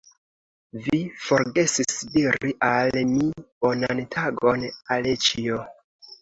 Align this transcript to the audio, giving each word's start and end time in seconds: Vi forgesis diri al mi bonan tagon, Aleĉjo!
Vi 0.85 0.99
forgesis 1.25 1.99
diri 2.15 2.53
al 2.69 2.97
mi 3.11 3.29
bonan 3.67 4.03
tagon, 4.17 4.67
Aleĉjo! 4.97 5.61